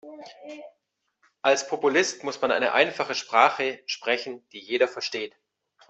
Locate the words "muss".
2.23-2.41